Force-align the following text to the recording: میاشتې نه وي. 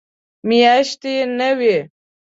میاشتې 0.47 1.13
نه 1.37 1.49
وي. 1.59 1.75